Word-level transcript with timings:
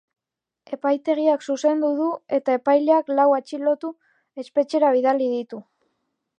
Epaitegiak 0.77 1.45
zuzendu 1.49 1.91
du 1.99 2.07
eta 2.39 2.57
epaileak 2.61 3.13
lau 3.21 3.27
atxilotu 3.41 3.95
espetxera 4.45 4.93
bidali 4.99 5.33
ditu. 5.39 5.65